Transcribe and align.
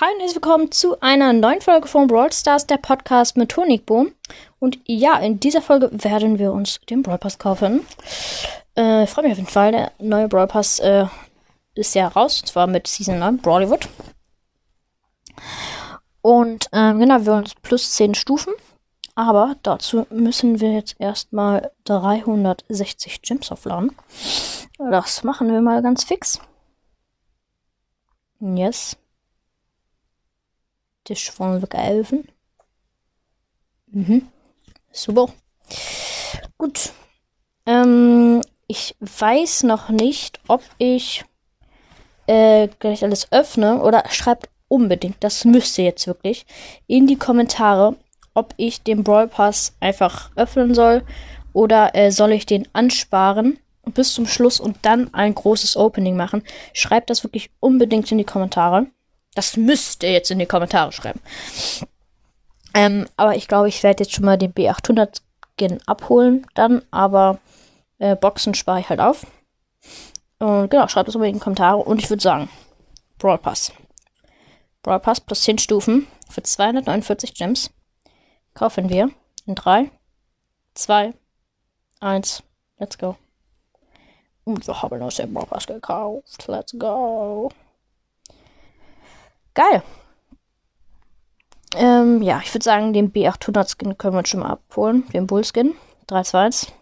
Hi 0.00 0.12
und 0.14 0.20
herzlich 0.20 0.36
willkommen 0.36 0.70
zu 0.70 1.00
einer 1.00 1.32
neuen 1.32 1.60
Folge 1.60 1.88
von 1.88 2.06
Brawl 2.06 2.32
Stars, 2.32 2.68
der 2.68 2.76
Podcast 2.76 3.36
mit 3.36 3.56
Honigboom. 3.56 4.12
Und 4.60 4.78
ja, 4.84 5.18
in 5.18 5.40
dieser 5.40 5.60
Folge 5.60 5.90
werden 5.92 6.38
wir 6.38 6.52
uns 6.52 6.78
den 6.88 7.02
Brawl 7.02 7.18
Pass 7.18 7.36
kaufen. 7.36 7.84
Äh, 8.76 9.08
freue 9.08 9.24
mich 9.24 9.32
auf 9.32 9.38
jeden 9.38 9.50
Fall. 9.50 9.72
Der 9.72 9.90
neue 9.98 10.28
Brawl 10.28 10.46
Pass 10.46 10.78
äh, 10.78 11.06
ist 11.74 11.96
ja 11.96 12.06
raus, 12.06 12.42
und 12.42 12.46
zwar 12.46 12.68
mit 12.68 12.86
Season 12.86 13.18
9, 13.18 13.38
Brawlywood. 13.38 13.88
Und 16.22 16.68
ähm, 16.72 17.00
genau, 17.00 17.26
wir 17.26 17.32
uns 17.32 17.56
plus 17.56 17.90
10 17.94 18.14
Stufen. 18.14 18.52
Aber 19.16 19.56
dazu 19.64 20.06
müssen 20.10 20.60
wir 20.60 20.74
jetzt 20.74 20.94
erstmal 21.00 21.72
360 21.86 23.20
Gems 23.22 23.50
aufladen. 23.50 23.96
Das 24.78 25.24
machen 25.24 25.50
wir 25.50 25.60
mal 25.60 25.82
ganz 25.82 26.04
fix. 26.04 26.38
Yes. 28.38 28.96
Tisch 31.08 31.30
von 31.30 31.66
Elfen. 31.72 32.28
Mhm. 33.86 34.28
Super. 34.92 35.32
Gut. 36.58 36.92
Ähm, 37.64 38.42
ich 38.66 38.94
weiß 39.00 39.62
noch 39.62 39.88
nicht, 39.88 40.38
ob 40.48 40.62
ich 40.76 41.24
äh, 42.26 42.68
gleich 42.78 43.02
alles 43.04 43.32
öffne 43.32 43.80
oder 43.82 44.04
schreibt 44.10 44.50
unbedingt, 44.68 45.16
das 45.20 45.46
müsst 45.46 45.78
ihr 45.78 45.84
jetzt 45.86 46.06
wirklich, 46.06 46.44
in 46.86 47.06
die 47.06 47.16
Kommentare, 47.16 47.96
ob 48.34 48.52
ich 48.58 48.82
den 48.82 49.02
Brawl 49.02 49.28
Pass 49.28 49.74
einfach 49.80 50.30
öffnen 50.36 50.74
soll 50.74 51.02
oder 51.54 51.94
äh, 51.94 52.10
soll 52.10 52.32
ich 52.32 52.44
den 52.44 52.68
ansparen 52.74 53.58
bis 53.94 54.12
zum 54.12 54.26
Schluss 54.26 54.60
und 54.60 54.76
dann 54.82 55.14
ein 55.14 55.34
großes 55.34 55.78
Opening 55.78 56.16
machen. 56.16 56.42
Schreibt 56.74 57.08
das 57.08 57.24
wirklich 57.24 57.48
unbedingt 57.60 58.12
in 58.12 58.18
die 58.18 58.24
Kommentare. 58.24 58.88
Das 59.38 59.56
müsst 59.56 60.02
ihr 60.02 60.10
jetzt 60.10 60.32
in 60.32 60.40
die 60.40 60.46
Kommentare 60.46 60.90
schreiben. 60.90 61.20
Ähm, 62.74 63.06
aber 63.16 63.36
ich 63.36 63.46
glaube, 63.46 63.68
ich 63.68 63.84
werde 63.84 64.02
jetzt 64.02 64.12
schon 64.12 64.24
mal 64.24 64.36
den 64.36 64.52
B800 64.52 65.20
Skin 65.56 65.80
abholen 65.86 66.44
dann, 66.54 66.82
aber 66.90 67.38
äh, 67.98 68.16
Boxen 68.16 68.54
spare 68.54 68.80
ich 68.80 68.88
halt 68.88 68.98
auf. 68.98 69.28
Und 70.40 70.72
genau, 70.72 70.88
schreibt 70.88 71.06
das 71.06 71.14
unbedingt 71.14 71.36
in 71.36 71.38
die 71.38 71.44
Kommentare. 71.44 71.76
Und 71.76 72.02
ich 72.02 72.10
würde 72.10 72.20
sagen, 72.20 72.50
Brawl 73.18 73.38
Pass. 73.38 73.70
Brawl 74.82 74.98
Pass 74.98 75.20
plus 75.20 75.42
10 75.42 75.58
Stufen 75.58 76.08
für 76.28 76.42
249 76.42 77.32
Gems. 77.34 77.70
Kaufen 78.54 78.88
wir 78.88 79.08
in 79.46 79.54
3, 79.54 79.88
2, 80.74 81.14
1, 82.00 82.42
let's 82.80 82.98
go. 82.98 83.14
Und 84.42 84.66
wir 84.66 84.82
haben 84.82 85.00
uns 85.00 85.14
den 85.14 85.32
Brawl 85.32 85.46
Pass 85.46 85.68
gekauft. 85.68 86.48
Let's 86.48 86.76
go. 86.76 87.52
Geil. 89.58 89.82
Ähm, 91.74 92.22
ja, 92.22 92.40
ich 92.44 92.54
würde 92.54 92.62
sagen, 92.62 92.92
den 92.92 93.12
B800 93.12 93.74
Skin 93.76 93.98
können 93.98 94.14
wir 94.14 94.24
schon 94.24 94.38
mal 94.38 94.50
abholen. 94.50 95.04
Den 95.08 95.26
Bull 95.26 95.42
Skin. 95.42 95.74
321. 96.06 96.72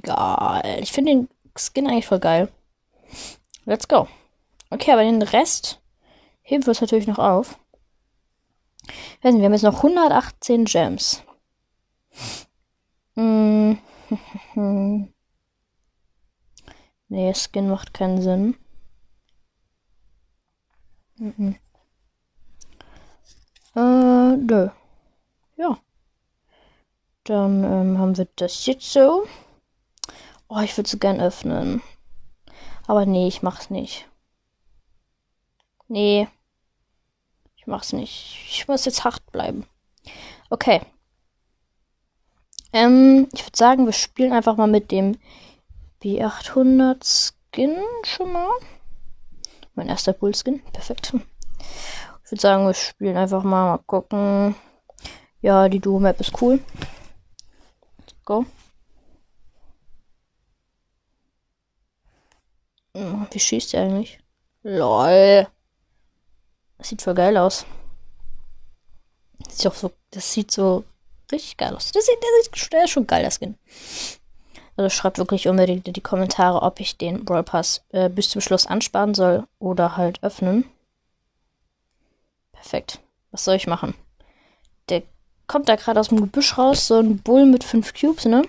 Geil. 0.00 0.80
Ich 0.80 0.90
finde 0.90 1.12
den 1.12 1.28
Skin 1.54 1.86
eigentlich 1.86 2.06
voll 2.06 2.18
geil. 2.18 2.48
Let's 3.66 3.88
go. 3.88 4.08
Okay, 4.70 4.92
aber 4.92 5.02
den 5.02 5.20
Rest 5.20 5.82
heben 6.40 6.64
wir 6.64 6.70
uns 6.70 6.80
natürlich 6.80 7.06
noch 7.06 7.18
auf. 7.18 7.58
Ich 8.86 9.24
weiß 9.24 9.34
nicht, 9.34 9.40
wir 9.40 9.44
haben 9.44 9.52
jetzt 9.52 9.62
noch 9.62 9.84
118 9.84 10.64
Gems. 10.64 11.22
Mm. 13.16 13.74
nee, 17.08 17.34
Skin 17.34 17.68
macht 17.68 17.92
keinen 17.92 18.22
Sinn. 18.22 18.56
Mhm. 21.20 21.56
Äh, 23.76 24.36
nö. 24.36 24.70
Ja. 25.56 25.78
Dann 27.24 27.62
ähm, 27.62 27.98
haben 27.98 28.16
wir 28.16 28.26
das 28.36 28.64
jetzt 28.64 28.90
so. 28.90 29.26
Oh, 30.48 30.60
ich 30.60 30.74
würde 30.78 30.88
es 30.88 30.98
gern 30.98 31.20
öffnen. 31.20 31.82
Aber 32.86 33.04
nee, 33.04 33.28
ich 33.28 33.42
mach's 33.42 33.68
nicht. 33.68 34.08
Nee. 35.88 36.26
Ich 37.56 37.66
mach's 37.66 37.92
nicht. 37.92 38.38
Ich 38.48 38.66
muss 38.66 38.86
jetzt 38.86 39.04
hart 39.04 39.30
bleiben. 39.30 39.66
Okay. 40.48 40.80
Ähm, 42.72 43.28
ich 43.34 43.44
würde 43.44 43.58
sagen, 43.58 43.84
wir 43.84 43.92
spielen 43.92 44.32
einfach 44.32 44.56
mal 44.56 44.68
mit 44.68 44.90
dem 44.90 45.18
B800 46.02 47.04
Skin 47.04 47.76
schon 48.04 48.32
mal. 48.32 48.50
Mein 49.74 49.88
erster 49.88 50.12
Bullskin. 50.12 50.62
Perfekt. 50.72 51.14
Ich 52.24 52.30
würde 52.30 52.40
sagen, 52.40 52.66
wir 52.66 52.74
spielen 52.74 53.16
einfach 53.16 53.42
mal. 53.42 53.76
Mal 53.76 53.78
gucken. 53.78 54.54
Ja, 55.40 55.68
die 55.68 55.80
Duo-Map 55.80 56.20
ist 56.20 56.40
cool. 56.42 56.60
Let's 57.98 58.14
go. 58.24 58.44
Hm, 62.94 63.26
wie 63.30 63.40
schießt 63.40 63.74
er 63.74 63.82
eigentlich? 63.82 64.18
LOL. 64.62 65.46
Das 66.78 66.88
sieht 66.88 67.02
voll 67.02 67.14
geil 67.14 67.36
aus. 67.36 67.64
Das 69.38 69.58
sieht, 69.58 69.66
auch 69.66 69.74
so, 69.74 69.92
das 70.10 70.32
sieht 70.32 70.50
so 70.50 70.84
richtig 71.32 71.56
geil 71.56 71.74
aus. 71.74 71.92
Das 71.92 72.04
sieht, 72.04 72.22
der, 72.22 72.28
sieht, 72.42 72.72
der 72.72 72.84
ist 72.84 72.90
schon 72.90 73.06
geil, 73.06 73.22
das 73.22 73.36
Skin. 73.36 73.56
Also 74.80 74.88
schreibt 74.88 75.18
wirklich 75.18 75.46
unbedingt 75.46 75.86
in 75.88 75.92
die 75.92 76.00
Kommentare, 76.00 76.62
ob 76.62 76.80
ich 76.80 76.96
den 76.96 77.26
Brawl 77.26 77.42
Pass 77.42 77.84
äh, 77.90 78.08
bis 78.08 78.30
zum 78.30 78.40
Schluss 78.40 78.64
ansparen 78.64 79.12
soll 79.12 79.46
oder 79.58 79.98
halt 79.98 80.22
öffnen. 80.22 80.64
Perfekt. 82.52 82.98
Was 83.30 83.44
soll 83.44 83.56
ich 83.56 83.66
machen? 83.66 83.92
Der 84.88 85.02
kommt 85.46 85.68
da 85.68 85.76
gerade 85.76 86.00
aus 86.00 86.08
dem 86.08 86.22
Gebüsch 86.22 86.56
raus, 86.56 86.86
so 86.86 86.98
ein 86.98 87.18
Bull 87.18 87.44
mit 87.44 87.62
fünf 87.62 87.92
Cubes, 87.92 88.24
ne? 88.24 88.42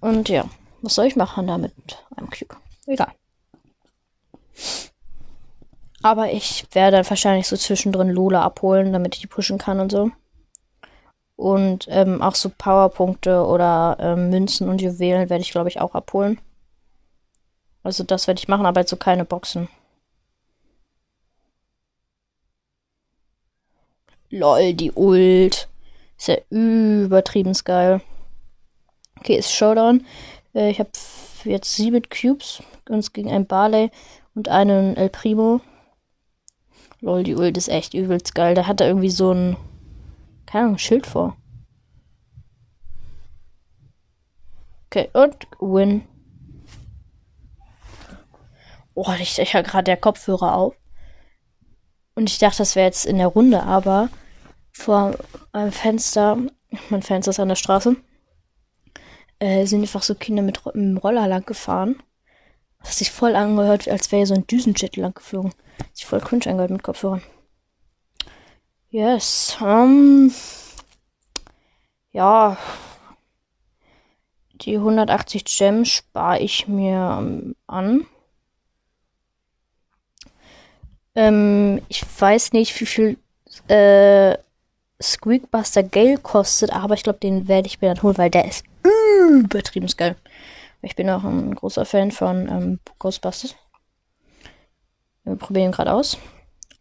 Und 0.00 0.28
ja, 0.28 0.44
was 0.82 0.94
soll 0.94 1.06
ich 1.06 1.16
machen 1.16 1.46
da 1.46 1.56
mit 1.56 1.72
einem 2.14 2.28
Cube? 2.28 2.54
Egal. 2.86 3.12
Aber 6.02 6.32
ich 6.34 6.66
werde 6.72 6.98
dann 6.98 7.08
wahrscheinlich 7.08 7.48
so 7.48 7.56
zwischendrin 7.56 8.10
Lola 8.10 8.42
abholen, 8.42 8.92
damit 8.92 9.14
ich 9.14 9.22
die 9.22 9.26
pushen 9.26 9.56
kann 9.56 9.80
und 9.80 9.90
so. 9.90 10.10
Und 11.40 11.86
ähm, 11.88 12.20
auch 12.20 12.34
so 12.34 12.50
Powerpunkte 12.50 13.46
oder 13.46 13.96
ähm, 13.98 14.28
Münzen 14.28 14.68
und 14.68 14.82
Juwelen 14.82 15.30
werde 15.30 15.40
ich, 15.40 15.52
glaube 15.52 15.70
ich, 15.70 15.80
auch 15.80 15.94
abholen. 15.94 16.38
Also 17.82 18.04
das 18.04 18.26
werde 18.26 18.40
ich 18.40 18.48
machen, 18.48 18.66
aber 18.66 18.80
jetzt 18.80 18.90
so 18.90 18.96
keine 18.96 19.24
Boxen. 19.24 19.70
Lol, 24.28 24.74
die 24.74 24.92
Ult. 24.92 25.70
Ist 26.18 26.28
ja 26.28 26.36
übertrieben 26.50 27.54
geil. 27.64 28.02
Okay, 29.18 29.36
ist 29.36 29.50
Showdown. 29.50 30.04
Äh, 30.54 30.70
ich 30.70 30.78
habe 30.78 30.90
jetzt 31.44 31.74
sieben 31.74 32.02
Cubes. 32.10 32.62
Uns 32.86 33.14
gegen 33.14 33.30
ein 33.30 33.46
Barley 33.46 33.90
und 34.34 34.50
einen 34.50 34.94
El 34.94 35.08
Primo. 35.08 35.62
Lol, 37.00 37.22
die 37.22 37.34
Ult 37.34 37.56
ist 37.56 37.68
echt 37.68 37.94
übelst 37.94 38.34
geil. 38.34 38.54
Da 38.54 38.66
hat 38.66 38.82
er 38.82 38.88
irgendwie 38.88 39.08
so 39.08 39.32
ein 39.32 39.56
keine 40.50 40.64
Ahnung, 40.64 40.78
Schild 40.78 41.06
vor. 41.06 41.36
Okay, 44.86 45.08
und 45.12 45.46
Win. 45.60 46.02
Oh, 48.94 49.06
ich 49.20 49.36
ja 49.36 49.62
gerade 49.62 49.84
der 49.84 49.96
Kopfhörer 49.96 50.56
auf. 50.56 50.74
Und 52.16 52.28
ich 52.28 52.38
dachte, 52.38 52.58
das 52.58 52.74
wäre 52.74 52.86
jetzt 52.86 53.06
in 53.06 53.18
der 53.18 53.28
Runde, 53.28 53.62
aber 53.62 54.08
vor 54.72 55.16
meinem 55.52 55.70
Fenster, 55.70 56.36
mein 56.88 57.02
Fenster 57.02 57.30
ist 57.30 57.38
an 57.38 57.48
der 57.48 57.54
Straße, 57.54 57.96
äh, 59.38 59.64
sind 59.66 59.82
einfach 59.82 60.02
so 60.02 60.16
Kinder 60.16 60.42
mit, 60.42 60.64
mit 60.66 60.74
dem 60.74 60.96
Roller 60.96 61.28
lang 61.28 61.46
gefahren. 61.46 62.02
Das 62.80 62.90
hat 62.90 62.96
sich 62.96 63.12
voll 63.12 63.36
angehört, 63.36 63.88
als 63.88 64.10
wäre 64.10 64.26
so 64.26 64.34
ein 64.34 64.46
Düsenjet 64.48 64.96
lang 64.96 65.14
geflogen. 65.14 65.54
Sich 65.92 66.06
voll 66.06 66.20
cringe 66.20 66.46
angehört 66.46 66.70
mit 66.70 66.82
Kopfhörern. 66.82 67.22
Yes. 68.90 69.56
Um, 69.60 70.32
ja. 72.10 72.56
Die 74.54 74.76
180 74.76 75.44
Gems 75.44 75.88
spare 75.88 76.40
ich 76.40 76.66
mir 76.66 77.16
um, 77.18 77.54
an. 77.68 78.06
Ähm, 81.14 81.80
ich 81.88 82.04
weiß 82.20 82.52
nicht, 82.52 82.78
wie 82.80 82.86
viel 82.86 83.18
äh, 83.68 84.36
Squeakbuster 85.00 85.84
Gale 85.84 86.18
kostet, 86.18 86.72
aber 86.72 86.94
ich 86.94 87.04
glaube, 87.04 87.20
den 87.20 87.46
werde 87.46 87.68
ich 87.68 87.80
mir 87.80 87.94
dann 87.94 88.02
holen, 88.02 88.18
weil 88.18 88.30
der 88.30 88.46
ist 88.46 88.64
übertrieben 89.30 89.86
geil. 89.96 90.16
Ich 90.82 90.96
bin 90.96 91.08
auch 91.10 91.24
ein 91.24 91.54
großer 91.54 91.84
Fan 91.84 92.10
von 92.10 92.48
ähm, 92.48 92.80
Ghostbusters. 92.98 93.54
Wir 95.24 95.36
probieren 95.36 95.72
gerade 95.72 95.92
aus. 95.92 96.18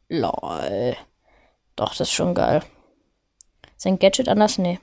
Lol. 0.09 0.95
Doch, 1.79 1.91
das 1.91 2.09
ist 2.09 2.11
schon 2.11 2.33
geil. 2.33 2.61
Sein 3.77 3.99
Gadget 3.99 4.27
anders? 4.27 4.57
Nee. 4.57 4.81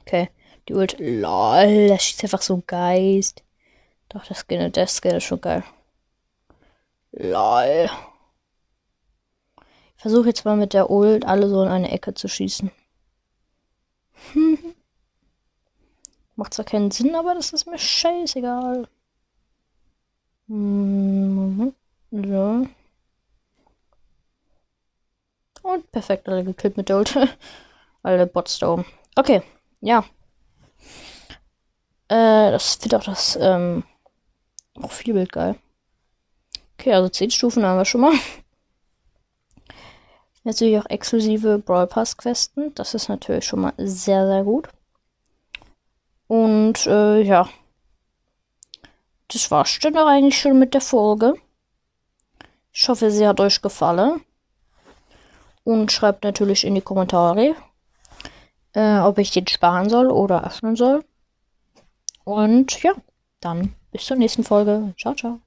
Okay. 0.00 0.30
Die 0.68 0.74
Ult. 0.74 0.96
LOL, 0.98 1.86
das 1.86 2.02
schießt 2.02 2.24
einfach 2.24 2.42
so 2.42 2.56
ein 2.56 2.64
Geist. 2.66 3.44
Doch, 4.08 4.26
das 4.26 4.40
Skin, 4.40 4.72
der 4.72 4.88
Skin 4.88 5.14
ist 5.14 5.22
schon 5.22 5.40
geil. 5.40 5.62
LOL. 7.12 7.88
versuche 9.96 10.26
jetzt 10.26 10.44
mal 10.44 10.56
mit 10.56 10.72
der 10.72 10.90
Ult 10.90 11.24
alle 11.24 11.48
so 11.48 11.62
in 11.62 11.68
eine 11.68 11.92
Ecke 11.92 12.12
zu 12.14 12.26
schießen. 12.26 12.72
Macht 16.34 16.52
zwar 16.52 16.64
keinen 16.64 16.90
Sinn, 16.90 17.14
aber 17.14 17.36
das 17.36 17.52
ist 17.52 17.66
mir 17.66 17.78
scheißegal. 17.78 18.88
Mhm. 20.48 21.76
So. 22.10 22.66
Und 25.66 25.84
perfekt, 25.96 26.28
alle 26.28 26.44
gekillt 26.44 26.76
mit 26.76 26.90
Ult. 26.90 27.16
alle 28.02 28.26
Bots 28.26 28.58
da 28.58 28.68
oben. 28.68 28.84
Okay, 29.14 29.40
ja. 29.80 30.04
Äh, 32.08 32.50
das 32.50 32.78
wird 32.82 32.94
auch 32.94 33.04
das 33.04 33.38
ähm, 33.40 33.82
Profilbild 34.74 35.32
geil. 35.32 35.56
Okay, 36.74 36.92
also 36.92 37.08
10 37.08 37.30
Stufen 37.30 37.64
haben 37.64 37.78
wir 37.78 37.86
schon 37.86 38.02
mal. 38.02 38.12
Natürlich 40.44 40.78
auch 40.78 40.90
exklusive 40.90 41.58
Brawl 41.58 41.86
Pass 41.86 42.18
Questen. 42.18 42.74
Das 42.74 42.92
ist 42.92 43.08
natürlich 43.08 43.46
schon 43.46 43.62
mal 43.62 43.72
sehr, 43.78 44.26
sehr 44.26 44.44
gut. 44.44 44.68
Und 46.26 46.86
äh, 46.86 47.22
ja. 47.22 47.48
Das 49.28 49.50
war's 49.50 49.78
dann 49.80 49.96
auch 49.96 50.06
eigentlich 50.06 50.38
schon 50.38 50.58
mit 50.58 50.74
der 50.74 50.82
Folge. 50.82 51.36
Ich 52.70 52.86
hoffe, 52.86 53.10
sie 53.10 53.26
hat 53.26 53.40
euch 53.40 53.62
gefallen. 53.62 54.20
Und 55.66 55.90
schreibt 55.90 56.22
natürlich 56.22 56.64
in 56.64 56.76
die 56.76 56.80
Kommentare, 56.80 57.56
äh, 58.72 58.98
ob 59.00 59.18
ich 59.18 59.32
den 59.32 59.48
sparen 59.48 59.90
soll 59.90 60.12
oder 60.12 60.46
öffnen 60.46 60.76
soll. 60.76 61.04
Und 62.22 62.80
ja, 62.84 62.92
dann 63.40 63.74
bis 63.90 64.04
zur 64.04 64.16
nächsten 64.16 64.44
Folge. 64.44 64.94
Ciao, 64.96 65.14
ciao. 65.14 65.40